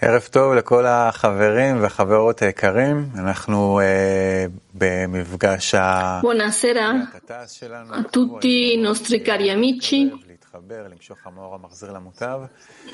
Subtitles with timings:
[0.00, 3.80] ערב טוב לכל החברים והחברות היקרים, אנחנו
[4.74, 7.94] במפגש Buonasera הכת"ס שלנו.
[7.94, 10.26] a tutti i nostri cari amici.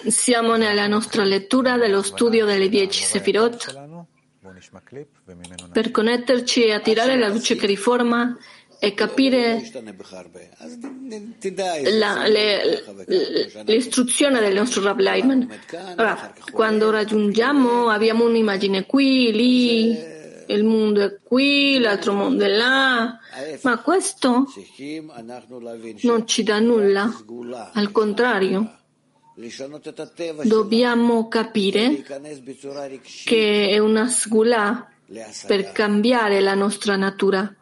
[0.08, 3.60] Siamo nella nostra lettura dello studio delle dieci Sefirot
[5.72, 8.36] per connetterci e attirare la luce che riforma
[8.84, 9.62] e capire
[11.98, 12.82] la- le-
[13.64, 15.48] l'istruzione del nostro Rav Leitman.
[15.96, 20.12] Rav, quando raggiungiamo abbiamo un'immagine qui, lì,
[20.46, 23.18] il mondo è qui, l'altro mondo è là,
[23.62, 24.44] ma questo
[26.02, 27.10] non ci dà nulla.
[27.72, 28.78] Al contrario,
[30.44, 32.04] dobbiamo capire
[33.24, 34.88] che è una sgula
[35.46, 37.54] per cambiare la nostra natura,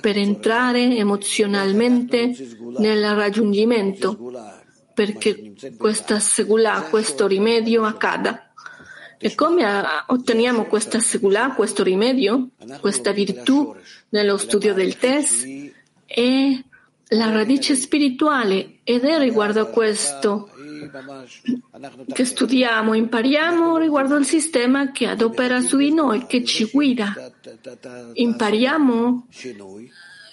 [0.00, 2.34] per entrare emozionalmente
[2.78, 4.32] nel raggiungimento,
[4.94, 8.52] perché questa segula, questo rimedio accada.
[9.20, 13.74] E come ah, otteniamo questa segula, questo rimedio, questa virtù
[14.10, 15.46] nello studio del test?
[16.06, 16.64] È
[17.12, 20.50] la radice spirituale ed è riguardo a questo
[22.12, 27.14] che studiamo, impariamo riguardo al sistema che adopera su di noi, che ci guida.
[28.12, 29.26] Impariamo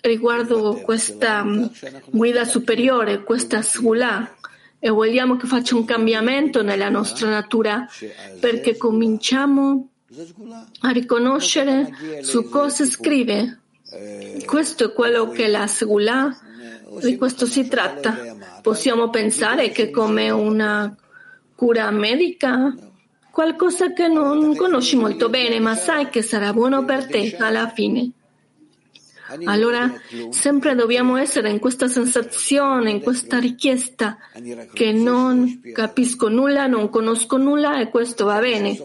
[0.01, 1.45] riguardo questa
[2.09, 4.35] guida superiore, questa sgula,
[4.79, 7.87] e vogliamo che faccia un cambiamento nella nostra natura
[8.39, 9.89] perché cominciamo
[10.81, 13.61] a riconoscere su cosa scrive.
[14.45, 16.37] Questo è quello che la sgula,
[17.01, 18.35] di questo si tratta.
[18.61, 20.95] Possiamo pensare che come una
[21.55, 22.73] cura medica,
[23.31, 28.11] qualcosa che non conosci molto bene, ma sai che sarà buono per te alla fine.
[29.45, 29.91] Allora,
[30.29, 34.17] sempre dobbiamo essere in questa sensazione, in questa richiesta
[34.71, 38.77] che non capisco nulla, non conosco nulla e questo va bene.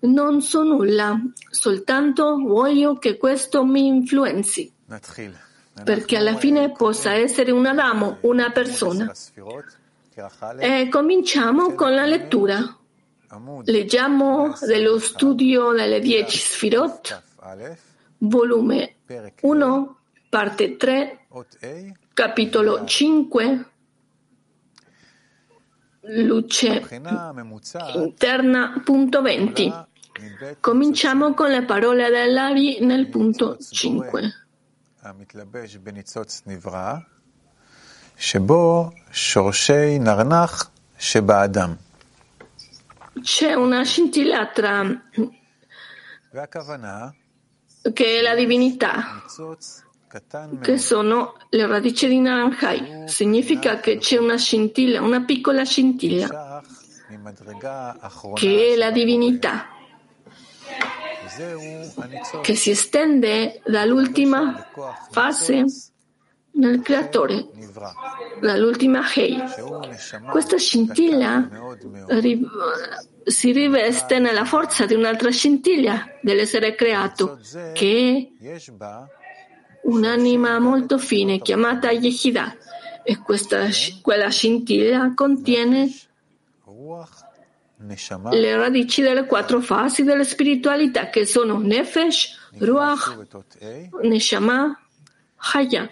[0.00, 4.72] Non so nulla, soltanto voglio che questo mi influenzi
[5.84, 9.12] perché alla fine possa essere un Adamo, una persona.
[10.58, 12.76] E cominciamo con la lettura.
[13.64, 17.22] Leggiamo dello studio delle 10 Sfirot,
[18.18, 18.94] volume
[19.42, 19.96] 1,
[20.28, 21.26] parte 3,
[22.12, 23.64] capitolo 5,
[26.00, 26.84] luce
[27.94, 29.72] interna, punto 20.
[30.58, 34.39] Cominciamo con le parole dell'Ari nel punto 5.
[35.02, 36.94] המתלבש בניצוץ נברא,
[38.16, 41.74] שבו שורשי נרנח שבאדם.
[43.22, 44.82] C'è una scintilla tra
[46.32, 47.10] והכוונה,
[47.92, 49.84] che è la divinità, ניצוץ
[50.60, 53.04] che sono le radici di Naranjai.
[53.06, 56.62] Significa che c'è una scintilla, una piccola scintilla,
[58.34, 59.68] che è la divinità,
[62.42, 64.66] che si estende dall'ultima
[65.10, 65.64] fase
[66.52, 67.48] nel creatore,
[68.40, 69.38] dall'ultima Hei.
[70.30, 71.48] Questa scintilla
[72.08, 72.46] ri-
[73.24, 77.38] si riveste nella forza di un'altra scintilla dell'essere creato,
[77.72, 78.56] che è
[79.82, 82.56] un'anima molto fine chiamata Yehida.
[83.02, 83.68] e questa,
[84.02, 85.90] quella scintilla contiene
[88.30, 93.16] le radici delle quattro fasi della spiritualità che sono Nefesh, Ruach,
[94.02, 94.78] Neshama,
[95.52, 95.88] Haya.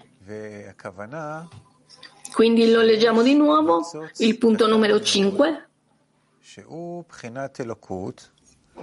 [2.32, 3.82] Quindi lo leggiamo di nuovo,
[4.18, 5.68] il punto numero 5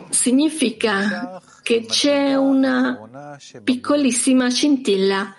[0.10, 3.00] significa che c'è una
[3.64, 5.34] piccolissima scintilla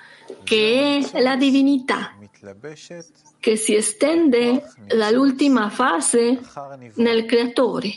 [0.45, 2.15] che è la divinità
[3.47, 6.41] che si estende dall'ultima fase
[6.95, 7.93] nel creatore.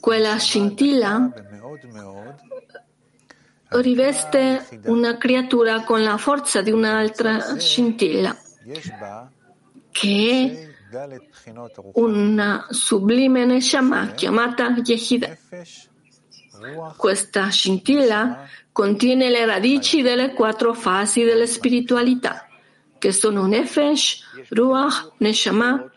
[0.00, 1.32] Quella scintilla
[3.68, 8.36] riveste una creatura con la forza di un'altra scintilla,
[9.92, 11.20] che è
[11.92, 15.36] una sublime Neshama chiamata Yehida.
[16.96, 22.46] Questa scintilla contiene le radici delle quattro fasi della spiritualità
[23.00, 25.90] che sono Nefesh, Ruach, Neshama,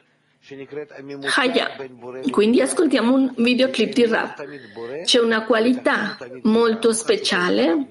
[1.35, 1.75] Haya.
[2.31, 4.33] Quindi ascoltiamo un videoclip di Rav.
[5.03, 7.88] C'è una qualità molto speciale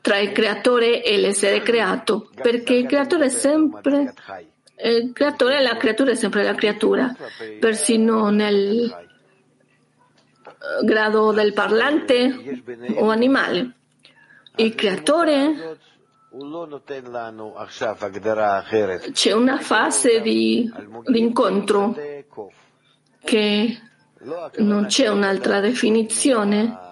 [0.00, 4.14] tra il creatore e l'essere creato, perché il creatore è sempre
[4.82, 7.14] il creatore e la creatura è sempre la creatura,
[7.58, 9.08] persino nel
[10.44, 12.62] eh, grado del parlante
[12.94, 13.72] o animale.
[14.56, 15.78] Il creatore
[19.12, 20.70] c'è una fase di,
[21.06, 21.94] di incontro
[23.24, 23.78] che
[24.58, 26.88] non c'è un'altra definizione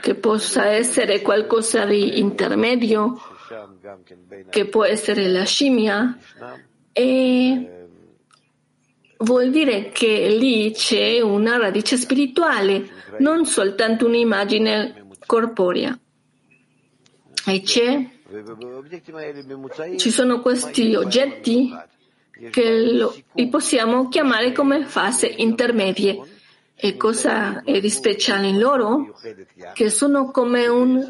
[0.00, 3.18] che possa essere qualcosa di intermedio,
[4.50, 6.16] che può essere la scimmia,
[6.92, 7.86] e
[9.18, 12.88] vuol dire che lì c'è una radice spirituale,
[13.18, 15.98] non soltanto un'immagine corporea.
[17.48, 18.08] E c'è,
[19.96, 21.72] ci sono questi oggetti
[22.50, 26.34] che lo, li possiamo chiamare come fasi intermedie.
[26.78, 29.14] E cosa è di speciale in loro?
[29.72, 31.02] Che sono come un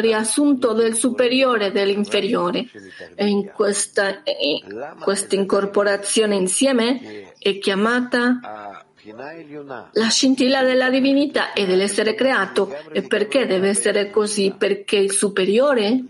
[0.00, 2.66] riassunto del superiore e dell'inferiore.
[3.14, 8.75] E in questa, in questa incorporazione insieme è chiamata
[9.14, 12.74] la scintilla della divinità e dell'essere creato.
[12.92, 14.54] E perché deve essere così?
[14.56, 16.04] Perché il superiore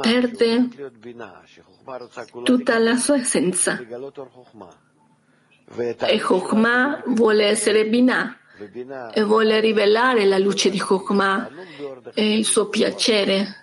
[0.00, 0.68] perde
[2.42, 3.78] tutta la sua essenza.
[5.98, 8.36] E Chokhmah vuole essere Binah
[9.12, 11.50] e vuole rivelare la luce di Chokhmah
[12.14, 13.61] e il suo piacere.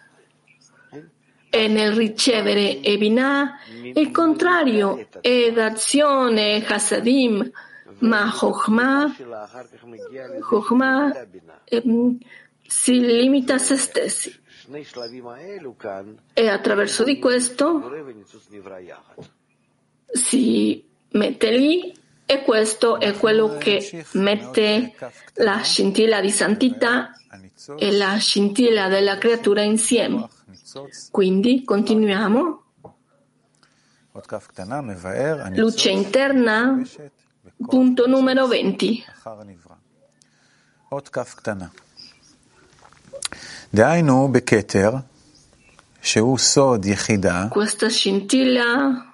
[1.52, 3.58] E nel ricevere e Binah
[3.94, 7.52] il contrario è d'azione Hasadim,
[8.00, 9.16] ma Chokhmah,
[10.42, 11.28] Chokhmah
[11.66, 11.84] eh,
[12.68, 14.40] si limita a se stessi.
[16.34, 17.92] E attraverso di questo
[20.12, 21.92] si mette lì
[22.26, 24.94] e questo è quello che mette
[25.36, 27.12] la scintilla di santità
[27.76, 30.30] e la scintilla della creatura insieme.
[31.12, 32.64] Quindi continuiamo.
[35.56, 36.82] Luce interna,
[37.58, 39.06] punto numero 20.
[47.50, 49.14] Questa scintilla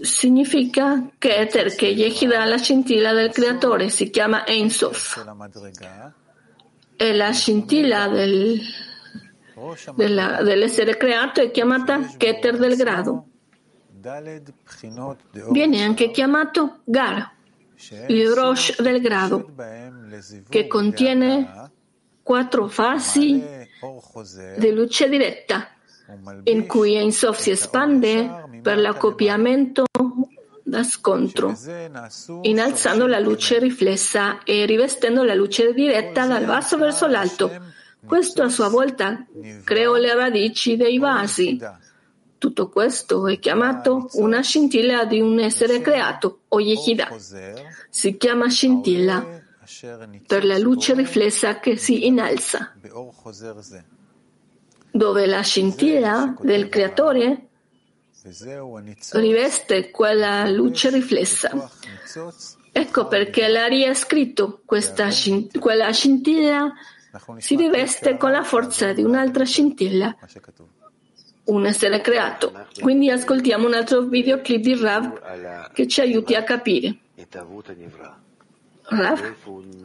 [0.00, 5.16] significa Keter, che Yehida la scintilla del creatore, si chiama Ein Sof.
[7.00, 8.60] E la scintilla del,
[9.94, 13.26] della, dell'essere creato è chiamata Keter del grado.
[15.50, 17.30] Viene anche chiamato Gar,
[18.08, 19.48] il Rosh del grado,
[20.48, 21.70] che contiene
[22.22, 23.40] quattro fasi
[24.56, 25.68] di luce diretta,
[26.44, 29.84] in cui Ein Sof si espande per l'accoppiamento
[30.68, 31.56] da scontro,
[32.42, 37.50] innalzando la luce riflessa e rivestendo la luce diretta dal basso verso l'alto.
[38.04, 39.26] Questo a sua volta
[39.64, 41.58] creò le radici dei vasi.
[42.38, 47.16] Tutto questo è chiamato una scintilla di un essere creato, o Yehidah.
[47.88, 49.42] Si chiama scintilla
[50.26, 52.74] per la luce riflessa che si innalza,
[54.90, 57.47] dove la scintilla del creatore
[59.12, 61.70] riveste quella luce riflessa.
[62.72, 65.08] Ecco perché l'Ari ha scritto questa
[65.58, 66.72] quella scintilla
[67.38, 70.14] si riveste con la forza di un'altra scintilla,
[71.44, 72.52] un essere creato.
[72.80, 76.98] Quindi ascoltiamo un altro videoclip di Rav che ci aiuti a capire.
[78.82, 79.34] Rav,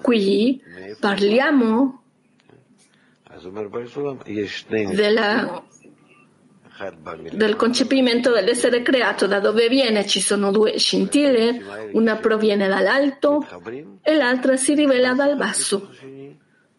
[0.01, 0.61] qui
[0.99, 2.03] parliamo
[4.91, 5.63] della
[7.31, 13.45] del concepimento dell'essere creato, da dove viene ci sono due scintille, una proviene dall'alto
[14.01, 15.89] e l'altra si rivela dal basso.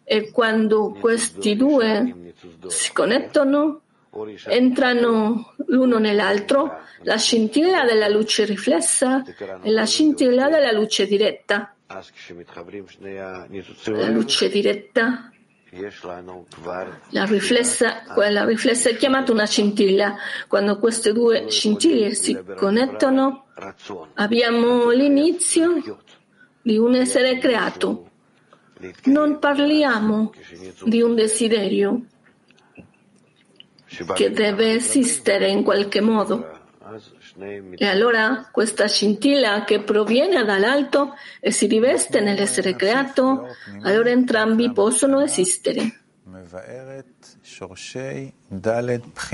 [0.02, 2.32] E quando questi due
[2.66, 3.80] si connettono,
[4.46, 9.22] entrano l'uno nell'altro, la scintilla della luce riflessa
[9.62, 11.74] e la scintilla della luce diretta.
[13.84, 15.30] La luce diretta
[17.10, 20.16] la riflessa, quella riflessa è chiamata una scintilla.
[20.46, 23.46] Quando queste due scintille si connettono,
[24.14, 25.98] abbiamo l'inizio
[26.62, 28.10] di un essere creato.
[29.04, 30.32] Non parliamo
[30.84, 32.06] di un desiderio
[34.14, 36.60] che deve esistere in qualche modo.
[37.36, 43.48] E allora questa scintilla che proviene dall'alto e si riveste nell'essere creato,
[43.82, 46.00] allora entrambi possono esistere.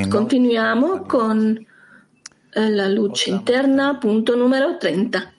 [0.08, 1.66] Continuiamo con
[2.52, 5.32] la luce interna, punto numero 30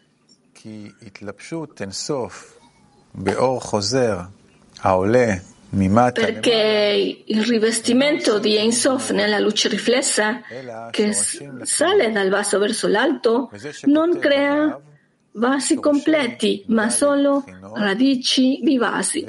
[6.12, 10.42] perché il rivestimento di Ein Sof nella luce riflessa
[10.90, 13.50] che sale dal basso verso l'alto
[13.84, 14.80] non crea
[15.34, 19.24] vasi completi, ma solo radici di vasi.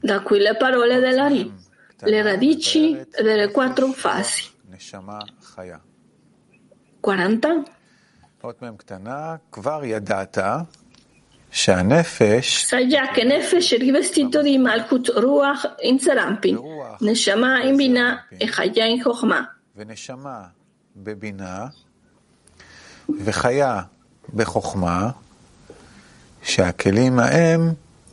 [0.00, 1.52] Da qui le parole della Ri,
[2.00, 4.50] le radici delle quattro fasi.
[7.00, 7.62] 40.
[12.64, 16.58] Sai già che Nefesh è rivestito er di Malkut Ruach in Serampin,
[17.00, 19.54] Neshama in Bina e Chaya in Chochma.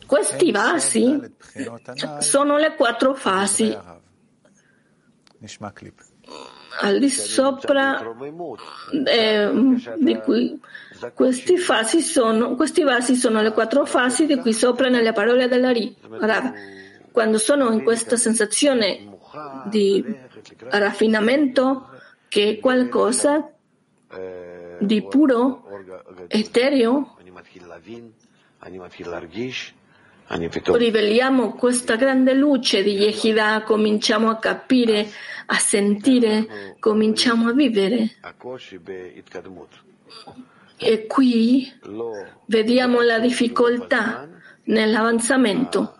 [0.05, 1.17] Questi vasi
[2.19, 3.77] sono le quattro fasi.
[6.81, 8.01] Al di sopra
[9.05, 9.51] eh,
[9.98, 10.60] di cui
[11.13, 15.72] questi, fasi sono, questi vasi sono le quattro fasi di cui sopra nelle parole della.
[15.72, 16.53] Rav.
[17.12, 19.18] Quando sono in questa sensazione
[19.65, 20.03] di
[20.70, 21.89] raffinamento
[22.27, 23.51] che è qualcosa
[24.79, 25.63] di puro,
[26.27, 27.18] etereo,
[30.65, 35.10] riveliamo questa grande luce di Yehidah, cominciamo a capire,
[35.48, 38.15] a sentire, cominciamo a vivere.
[40.81, 41.71] E qui
[42.45, 44.29] vediamo la difficoltà
[44.63, 45.95] nell'avanzamento,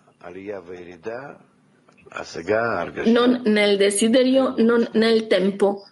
[3.06, 5.84] non nel desiderio, non nel tempo.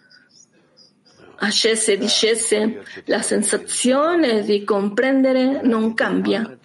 [1.40, 6.58] Ascese e discese, la sensazione di comprendere non cambia.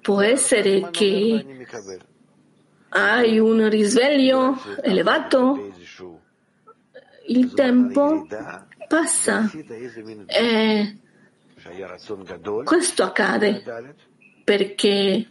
[0.00, 1.66] Può essere che
[2.90, 5.72] hai un risveglio elevato,
[7.28, 8.26] il tempo
[8.88, 9.50] passa.
[10.26, 10.96] E
[12.64, 13.62] questo accade
[14.42, 15.26] perché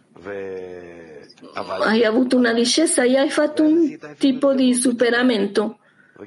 [1.81, 5.79] hai avuto una discesa e hai fatto un tipo di superamento.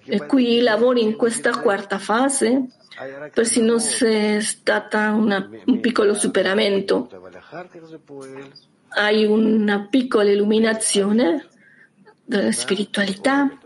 [0.04, 2.66] E qui lavori in questa quarta fase
[3.32, 7.08] persino se è stata una, un piccolo superamento.
[8.88, 11.46] Hai una piccola illuminazione
[12.24, 13.58] della spiritualità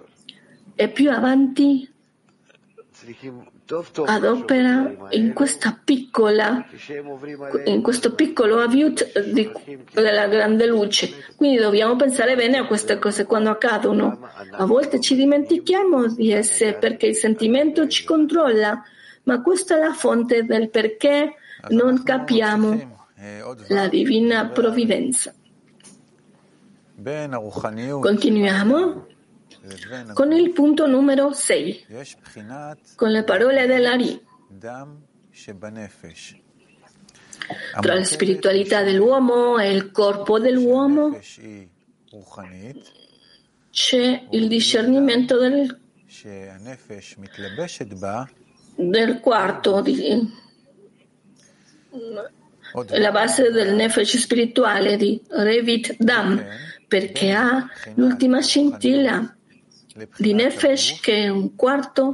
[0.75, 1.90] e più avanti
[4.04, 6.66] adopera in questa piccola
[7.64, 9.50] in questo piccolo aviut di,
[9.92, 11.11] della grande luce.
[11.37, 14.28] Quindi dobbiamo pensare bene a queste cose quando accadono.
[14.50, 18.83] A volte ci dimentichiamo di esse perché il sentimento ci controlla
[19.25, 21.35] ma questa è la fonte del perché
[21.71, 23.06] non capiamo
[23.68, 25.33] la divina provvidenza.
[28.00, 29.06] Continuiamo
[30.12, 31.87] con il punto numero 6,
[32.97, 34.21] con le parole dell'Ari.
[37.80, 41.18] Tra la spiritualità dell'uomo e il corpo dell'uomo
[43.71, 45.78] c'è il discernimento del,
[48.76, 50.33] del quarto, di,
[52.88, 56.42] la base del nefesh spirituale di Revit Dam,
[56.87, 59.37] perché ha l'ultima scintilla
[60.16, 62.12] di Nefesh che è un quarto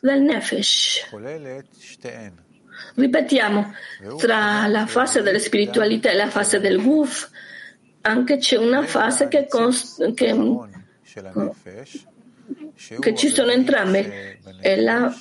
[0.00, 1.08] del Nefesh.
[2.94, 3.74] Ripetiamo,
[4.18, 7.28] tra la fase della spiritualità e la fase del Guf
[8.02, 10.34] anche c'è una fase che, const- che,
[13.00, 15.12] che ci sono entrambe, è la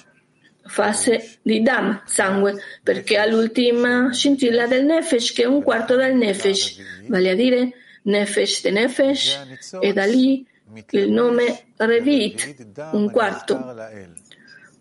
[0.65, 6.15] fase di Dam, sangue, perché ha l'ultima scintilla del Nefesh che è un quarto del
[6.15, 7.71] Nefesh, vale a dire
[8.03, 9.39] Nefesh de Nefesh,
[9.79, 10.45] e da lì
[10.91, 13.75] il nome Revit, un quarto.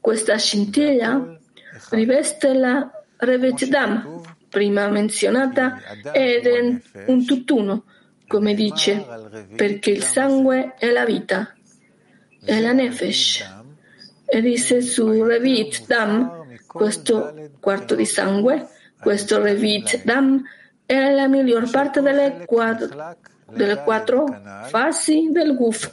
[0.00, 1.38] Questa scintilla
[1.90, 5.80] riveste la Revet Dam, prima menzionata,
[6.12, 7.84] ed è un tutt'uno,
[8.26, 9.04] come dice,
[9.54, 11.54] perché il sangue è la vita,
[12.44, 13.54] è la Nefesh.
[14.26, 18.68] E dice su Revit Dam, questo quarto di sangue,
[19.00, 20.42] questo Revit Dam
[20.84, 23.16] è la miglior parte delle quattro
[23.50, 24.26] delle quattro
[24.64, 25.92] fasi del Guf,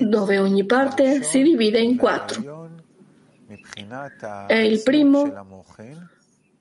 [0.00, 2.70] dove ogni parte si divide in quattro.
[4.46, 5.72] E il primo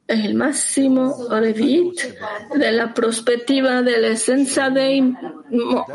[0.05, 2.13] è il massimo revit
[2.55, 5.85] della prospettiva dell'essenza dei mo,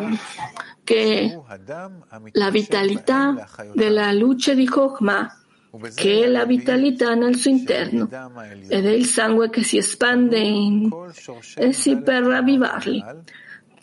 [0.83, 1.41] che è
[2.33, 5.37] la vitalità della luce di Chokmah,
[5.95, 8.09] che è la vitalità nel suo interno,
[8.69, 10.91] ed è il sangue che si espande in
[11.57, 13.05] essi per ravvivarli.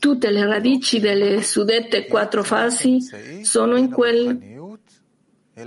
[0.05, 2.99] Tutte le radici delle suddette quattro fasi
[3.41, 4.39] sono in quel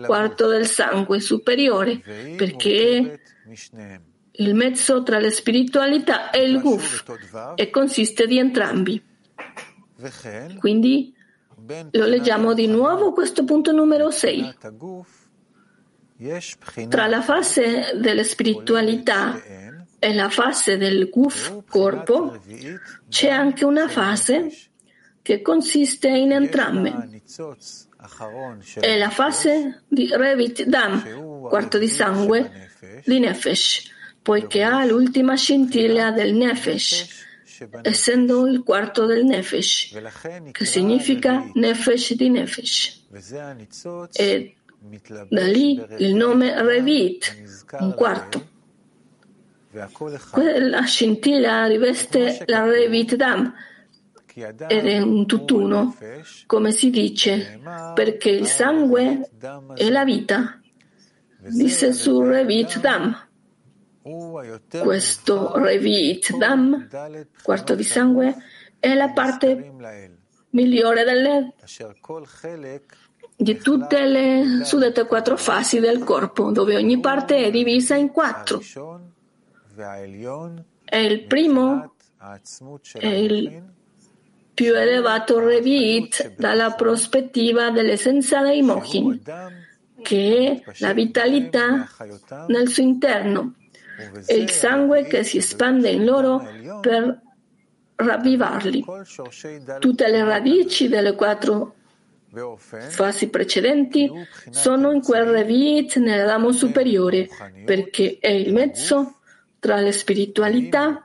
[0.06, 2.00] quarto del sangue superiore,
[2.36, 3.20] perché
[4.30, 7.02] il mezzo tra la spiritualità e il guf
[7.56, 9.02] e consiste di entrambi.
[10.60, 11.12] Quindi
[11.90, 14.54] lo leggiamo di nuovo questo punto numero 6.
[16.88, 19.36] Tra la fase della spiritualità
[19.98, 22.38] e la fase del guf corpo
[23.08, 24.50] c'è anche una fase
[25.22, 27.20] che consiste in entrambe.
[28.80, 32.70] È la fase di Revit Dam, quarto di sangue
[33.04, 33.90] di Nefesh,
[34.22, 37.26] poiché ha l'ultima scintilla del Nefesh,
[37.82, 40.00] essendo il quarto del Nefesh,
[40.52, 43.06] che significa Nefesh di Nefesh.
[44.12, 44.54] E
[45.28, 47.36] da lì il nome Revit,
[47.80, 48.56] un quarto.
[50.30, 53.52] Quella scintilla riveste la Revit Dam
[54.34, 55.96] ed è un tutt'uno,
[56.46, 57.60] come si dice,
[57.94, 59.28] perché il sangue
[59.74, 60.60] è la vita.
[61.40, 63.26] Disse su Revit Dam.
[64.80, 66.88] Questo Revit Dam,
[67.42, 68.36] quarto di sangue,
[68.78, 69.72] è la parte
[70.50, 71.54] migliore delle,
[73.36, 78.62] di tutte le suddette quattro fasi del corpo, dove ogni parte è divisa in quattro.
[80.84, 81.94] E il primo
[82.98, 83.62] è il
[84.54, 89.22] più elevato Revit dalla prospettiva dell'essenza dei Mohin,
[90.02, 91.88] che è la vitalità
[92.48, 93.54] nel suo interno
[94.26, 96.44] e il sangue che si espande in loro
[96.80, 97.20] per
[97.94, 98.84] ravvivarli.
[99.78, 101.74] Tutte le radici delle quattro
[102.66, 104.10] fasi precedenti
[104.50, 107.28] sono in quel Revit nel ramo superiore,
[107.64, 109.17] perché è il mezzo
[109.58, 111.00] tra la spiritualità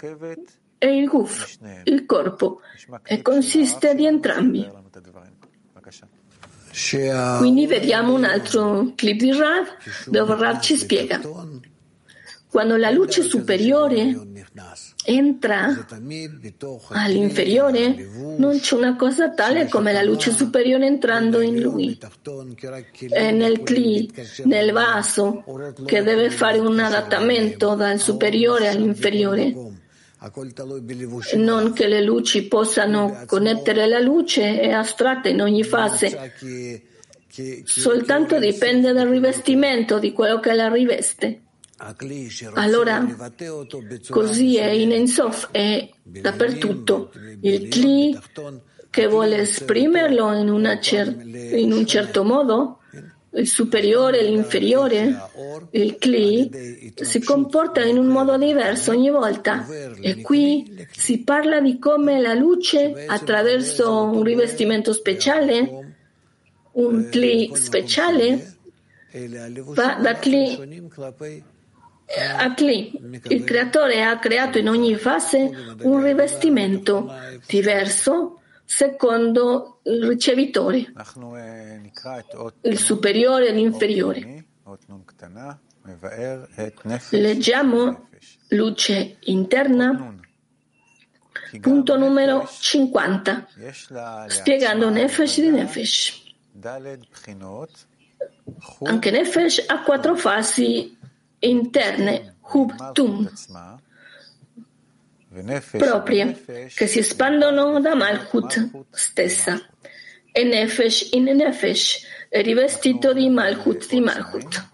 [0.77, 2.61] e il guf, il corpo,
[3.03, 4.69] e consiste di entrambi.
[7.37, 9.67] Quindi vediamo un altro clip di Rav
[10.07, 11.21] dove Rav ci spiega.
[12.53, 14.15] Quando la luce superiore
[15.05, 15.87] entra
[16.89, 18.07] all'inferiore,
[18.37, 21.97] non c'è una cosa tale come la luce superiore entrando in lui.
[23.09, 24.07] Nel cli,
[24.43, 25.43] nel vaso,
[25.83, 29.51] che deve fare un adattamento dal superiore all'inferiore.
[31.37, 36.35] Non che le luci possano connettere la luce è astratta in ogni fase,
[37.63, 41.42] soltanto dipende dal rivestimento di quello che la riveste.
[42.53, 43.05] Allora,
[44.09, 47.11] così è in Ensof, è dappertutto.
[47.41, 48.17] Il Kli
[48.89, 52.79] che vuole esprimerlo in, cer- in un certo modo,
[53.35, 55.29] il superiore e l'inferiore,
[55.71, 59.65] il Kli, si comporta in un modo diverso ogni volta.
[59.99, 65.95] E qui si parla di come la luce, attraverso un rivestimento speciale,
[66.73, 68.55] un Kli speciale,
[69.73, 70.81] va da Kli
[72.37, 72.91] Atli,
[73.29, 75.49] il creatore ha creato in ogni fase
[75.81, 77.11] un rivestimento
[77.47, 80.93] diverso secondo il ricevitore,
[82.61, 84.45] il superiore e l'inferiore.
[87.09, 88.09] Leggiamo
[88.49, 90.15] luce interna,
[91.59, 93.47] punto numero 50,
[94.27, 96.21] spiegando Nefesh di Nefesh.
[98.83, 100.97] Anche Nefesh ha quattro fasi
[101.49, 103.31] interne, hubtum,
[105.71, 109.59] proprie, che si espandono da Malchut stessa.
[110.35, 114.69] E Nefesh in Nefesh è rivestito di Malchut di Malchut.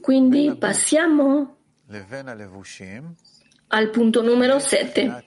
[0.00, 1.56] Quindi passiamo
[3.68, 5.24] al punto numero 7,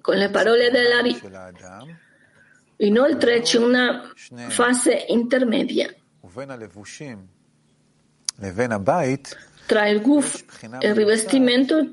[0.00, 1.20] con le parole dell'Ari.
[2.78, 4.12] Inoltre c'è una
[4.48, 5.92] fase intermedia
[9.66, 10.44] tra il guf
[10.80, 11.92] e il rivestimento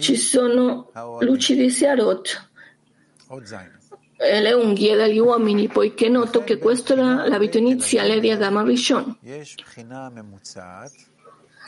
[0.00, 2.50] ci sono luci di Searot
[4.16, 9.16] e le unghie degli uomini, poiché noto che questa era l'abito iniziale di Adama Rishon.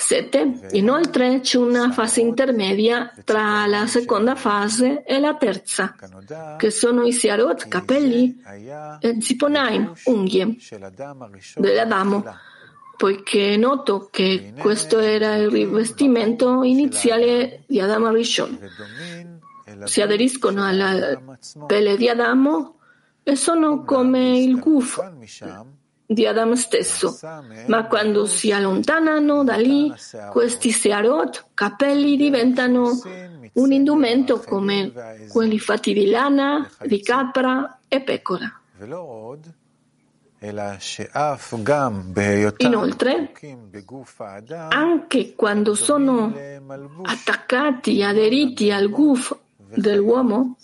[0.01, 0.69] 7.
[0.73, 5.95] Inoltre c'è una fase intermedia tra la seconda fase e la terza,
[6.57, 8.43] che sono i Searot, capelli,
[9.01, 10.57] e Ziponaim, unghie,
[11.57, 12.25] dell'Adamo,
[12.97, 18.59] poiché è noto che questo era il rivestimento iniziale di Adamo Rishon.
[19.85, 21.21] Si aderiscono alla
[21.67, 22.79] pelle di Adamo
[23.23, 25.01] e sono come il guf
[26.13, 27.17] di Adam stesso,
[27.67, 29.93] ma quando si allontanano da lì,
[30.33, 32.91] questi searot, capelli, diventano
[33.53, 34.93] un indumento come
[35.29, 38.61] quelli fatti di lana, di capra e pecora.
[42.57, 43.33] Inoltre,
[44.69, 46.35] anche quando sono
[47.03, 50.57] attaccati, aderiti al guf dell'uomo,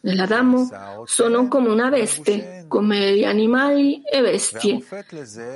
[0.00, 0.68] dell'Adamo
[1.04, 4.82] sono come una veste, come gli animali e bestie,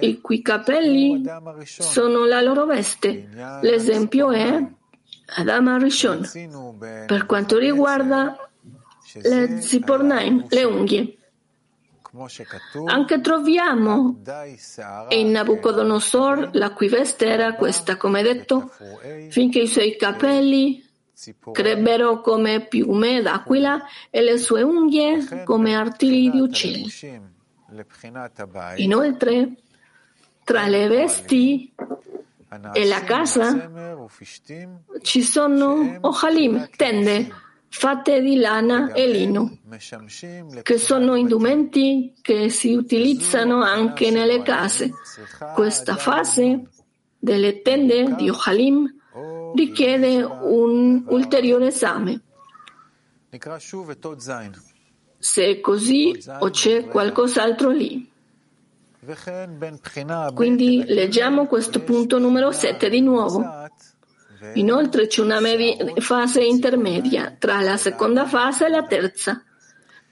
[0.00, 1.24] i cui capelli
[1.64, 3.28] sono la loro veste.
[3.62, 4.62] L'esempio è
[5.36, 6.28] Adama Rishon
[7.06, 8.36] per quanto riguarda
[9.22, 11.16] le zipornaim, le unghie.
[12.86, 14.20] Anche troviamo
[15.08, 18.70] in Nabucodonosor la cui veste era questa, come detto,
[19.30, 20.83] finché i suoi capelli
[21.52, 26.90] crebbero come piume d'aquila e le sue unghie come artigli di uccelli.
[28.76, 29.52] Inoltre,
[30.44, 31.72] tra le vesti
[32.72, 33.70] e la casa
[35.02, 37.32] ci sono ohalim, tende
[37.68, 39.58] fatte di lana e lino,
[40.62, 44.92] che sono indumenti che si utilizzano anche nelle case.
[45.54, 46.68] Questa fase
[47.18, 49.02] delle tende di ohalim
[49.54, 52.20] richiede un ulteriore esame.
[55.18, 58.10] Se è così o c'è qualcos'altro lì.
[60.34, 63.42] Quindi leggiamo questo punto numero 7 di nuovo.
[64.54, 69.42] Inoltre c'è una mev- fase intermedia tra la seconda fase e la terza,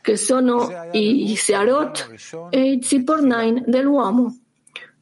[0.00, 4.38] che sono i Searot e i Zippor 9 dell'uomo,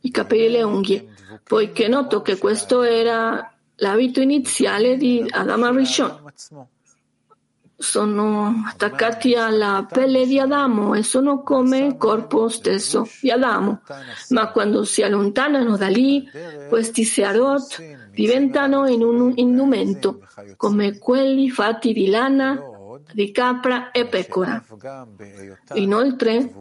[0.00, 1.08] i capelli e le unghie,
[1.44, 3.49] poiché noto che questo era
[3.80, 6.32] l'abito iniziale di Adama Rishon.
[7.76, 13.80] Sono attaccati alla pelle di Adamo e sono come il corpo stesso di Adamo.
[14.30, 16.28] Ma quando si allontanano da lì,
[16.68, 20.20] questi searot diventano in un indumento,
[20.56, 22.60] come quelli fatti di lana,
[23.14, 24.62] di capra e pecora.
[25.74, 26.52] Inoltre,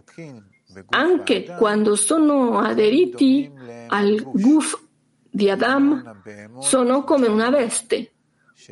[0.89, 3.51] anche quando sono aderiti
[3.87, 4.87] al guf
[5.29, 6.21] di Adam
[6.59, 8.11] sono come una veste,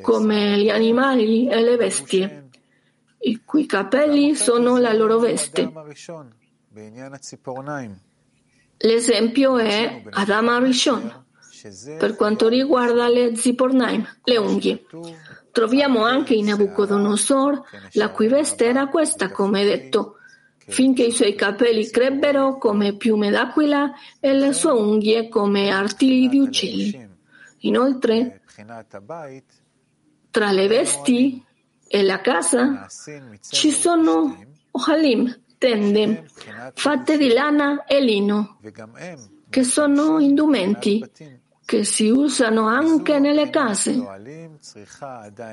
[0.02, 2.50] come gli animali e le bestie,
[3.20, 5.72] i cui capelli sono la loro veste.
[8.80, 11.26] L'esempio è Adama Rishon,
[11.98, 14.86] per quanto riguarda le zippornaim, le unghie.
[15.52, 17.62] Troviamo anche in Nabucodonosor,
[17.94, 20.17] la cui veste era questa, come detto,
[20.68, 26.40] finché i suoi capelli crebbero come piume d'aquila e le sue unghie come artigli di
[26.40, 27.08] uccelli.
[27.60, 28.42] Inoltre,
[30.30, 31.44] tra le vesti
[31.88, 32.88] e la casa
[33.50, 34.38] ci sono
[34.72, 36.26] ohalim, tende,
[36.74, 38.60] fatte di lana e lino,
[39.50, 41.04] che sono indumenti
[41.66, 44.02] che si usano anche nelle case.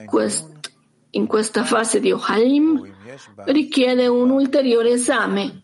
[0.06, 0.72] Quest-
[1.14, 2.92] in questa fase di Ohalim
[3.46, 5.62] richiede un ulteriore esame.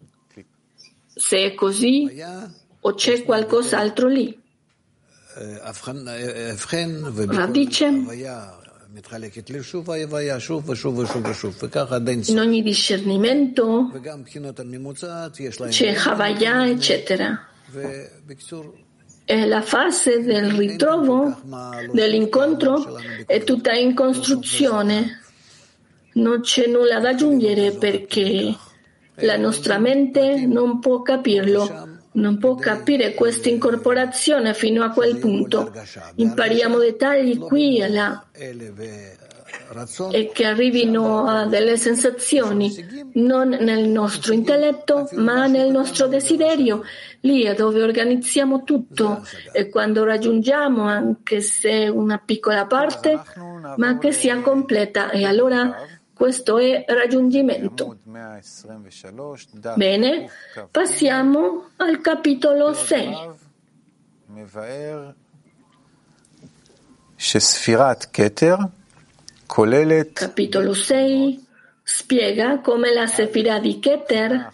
[1.14, 2.10] Se è così
[2.80, 4.38] o c'è qualcos'altro lì.
[7.28, 7.86] Radice.
[12.32, 13.92] In ogni discernimento
[15.68, 17.46] c'è Havaya, eccetera.
[19.24, 21.40] E la fase del ritrovo,
[21.92, 25.20] dell'incontro, è tutta in costruzione.
[26.12, 28.54] Non c'è nulla da aggiungere perché
[29.14, 35.70] la nostra mente non può capirlo, non può capire questa incorporazione fino a quel punto.
[36.16, 38.26] Impariamo dettagli qui e là.
[40.10, 42.72] E che arrivino a delle sensazioni
[43.14, 46.82] non nel nostro intelletto ma nel nostro desiderio,
[47.20, 49.24] lì è dove organizziamo tutto.
[49.52, 53.20] E quando raggiungiamo anche se una piccola parte
[53.76, 55.10] ma che sia completa.
[55.10, 57.96] E allora questo è raggiungimento.
[59.74, 60.28] Bene,
[60.70, 63.14] passiamo al capitolo 6.
[70.12, 71.46] Capitolo 6
[71.82, 74.52] spiega come la sefirà di Keter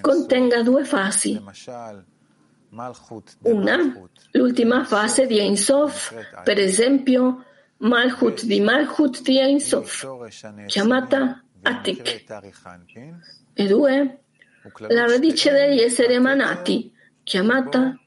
[0.00, 1.38] contenga due fasi.
[3.42, 7.44] Una, l'ultima fase di Ensof, per esempio
[7.78, 10.06] Malhut di Malhut di Ainsof,
[10.66, 12.24] chiamata Atik.
[13.54, 14.18] E due,
[14.88, 17.98] la radice degli esseri emanati, chiamata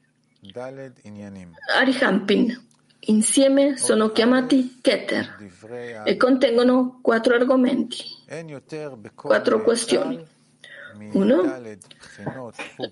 [1.76, 2.68] Arihampin.
[3.04, 5.38] Insieme sono chiamati Keter
[6.04, 8.04] e contengono quattro argomenti,
[9.14, 10.22] quattro questioni.
[11.12, 11.42] Uno,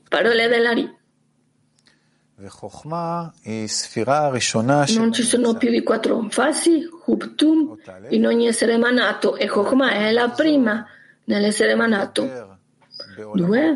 [0.09, 0.97] parole dell'Ari.
[5.01, 7.77] Non ci sono più di quattro fasi, Hubtum,
[8.11, 10.87] in ogni essere emanato e Chokhmah è la prima
[11.25, 12.57] nell'essere emanato.
[13.35, 13.75] Due.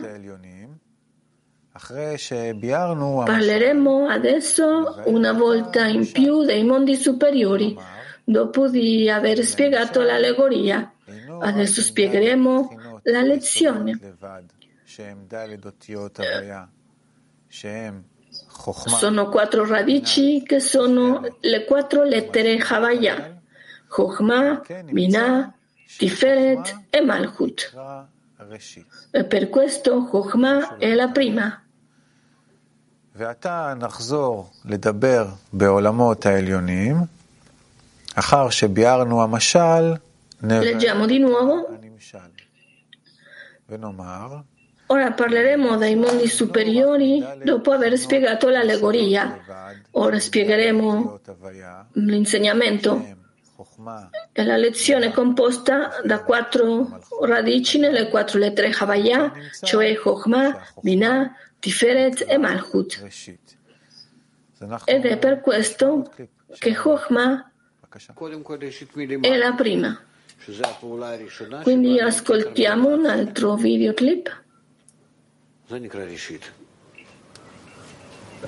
[3.25, 7.77] Parleremo adesso una volta in più dei mondi superiori,
[8.23, 10.93] dopo di aver spiegato l'allegoria.
[11.41, 13.99] Adesso spiegheremo la lezione.
[18.86, 23.40] Sono quattro radici che sono le quattro lettere Havaya,
[23.88, 25.54] Chokhmah, Binah,
[25.98, 27.74] Tiferet e Malchut.
[29.12, 31.62] E per questo Chokhmah è la prima.
[33.16, 36.96] ועתה נחזור לדבר בעולמות העליונים.
[38.16, 39.94] אחר שביארנו המשל,
[40.44, 41.66] Leggiamo di nuovo.
[41.74, 42.18] הנמשל.
[43.70, 44.38] ונאמר,
[44.93, 49.43] Ora parleremo dei mondi superiori dopo aver spiegato l'allegoria.
[49.93, 51.19] Ora spiegheremo
[51.93, 53.21] l'insegnamento.
[54.31, 62.27] È la lezione composta da quattro radici nelle quattro lettere Havaya, cioè Chokmah, Binah, Tiferet
[62.29, 63.03] e Malchut.
[64.85, 66.13] Ed è per questo
[66.59, 67.51] che Chokmah
[69.21, 69.99] è la prima.
[71.63, 74.41] Quindi ascoltiamo un altro videoclip.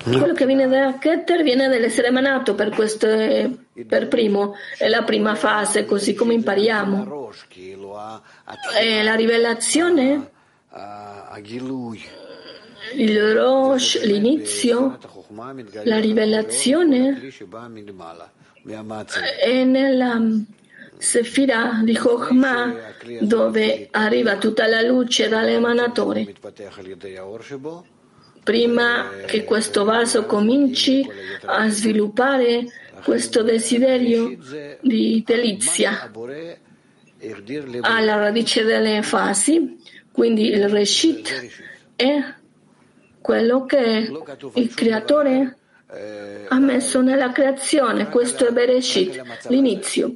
[0.03, 3.49] Quello che viene da Keter viene dall'essere emanato per, questo, eh,
[3.87, 7.31] per primo, è la prima fase, così come impariamo.
[8.77, 10.31] E la rivelazione,
[12.95, 14.97] il Rosh, l'inizio,
[15.83, 17.17] la rivelazione?
[19.39, 20.21] È nella
[20.97, 22.75] Sefira di Chokhmah,
[23.21, 26.33] dove arriva tutta la luce dall'emanatore.
[28.43, 31.07] Prima che questo vaso cominci
[31.45, 32.65] a sviluppare
[33.03, 34.37] questo desiderio
[34.81, 36.11] di delizia
[37.81, 39.77] alla radice delle fasi,
[40.11, 41.49] quindi il Reshit
[41.95, 42.33] è
[43.19, 44.11] quello che
[44.53, 45.57] il creatore
[46.47, 50.15] ha messo nella creazione, questo è Bereshit, l'inizio.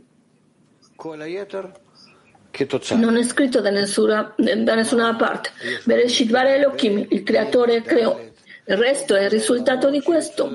[2.96, 5.52] Non è scritto da nessuna, da nessuna parte.
[5.86, 8.20] Bereshit Elohim, il creatore creò.
[8.66, 10.52] Il resto è il risultato di questo.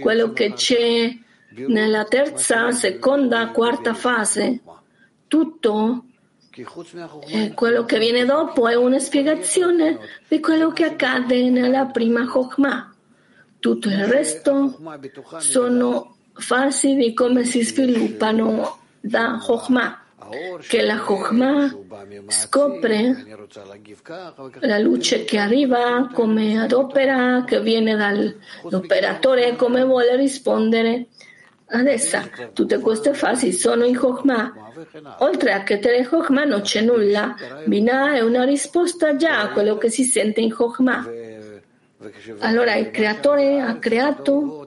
[0.00, 1.14] Quello che c'è
[1.66, 4.60] nella terza, seconda, quarta fase,
[5.28, 6.04] tutto
[7.54, 12.94] quello che viene dopo è una spiegazione di quello che accade nella prima Chokmah.
[13.58, 14.80] Tutto il resto
[15.38, 20.00] sono fasi di come si sviluppano da Jochma,
[20.66, 21.72] che la Jochma
[22.28, 23.24] scopre
[24.60, 31.06] la luce che arriva come adopera, che viene dall'operatore, come vuole rispondere
[31.68, 32.28] ad essa.
[32.52, 34.54] Tutte queste fasi sono in Chokmah.
[35.18, 37.34] Oltre a che Tere Chokmah non c'è nulla.
[37.64, 41.15] Binah è una risposta già a quello che si sente in Chokmah.
[42.38, 44.66] Allora il creatore ha creato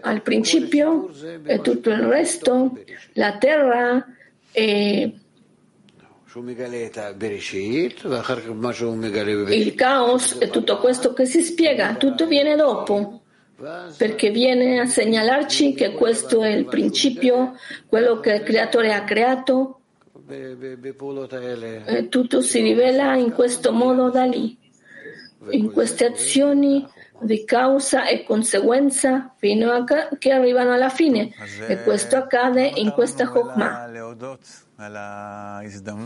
[0.00, 1.10] al principio
[1.44, 2.78] e tutto il resto,
[3.14, 4.06] la terra
[4.52, 5.14] e
[9.52, 13.22] il caos e tutto questo che si spiega, tutto viene dopo,
[13.96, 17.54] perché viene a segnalarci che questo è il principio,
[17.88, 19.80] quello che il creatore ha creato,
[20.28, 24.56] e tutto si rivela in questo modo da lì
[25.50, 26.86] in queste azioni
[27.20, 29.84] di causa e conseguenza fino a
[30.18, 31.30] che arrivano alla fine
[31.66, 33.90] e questo accade in questa Chokmah.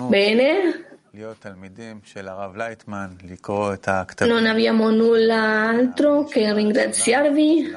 [0.08, 0.86] Bene,
[4.26, 7.76] non abbiamo nulla altro che ringraziarvi.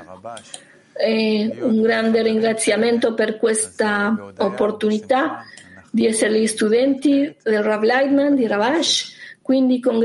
[1.00, 5.44] E un grande ringraziamento per questa opportunità
[5.92, 9.14] di essere gli studenti del Rav Leitman di Ravash.
[9.44, 9.98] Quindi con